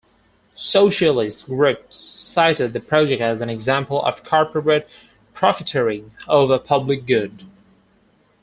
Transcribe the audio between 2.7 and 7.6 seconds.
the project as an example of corporate profiteering over public good.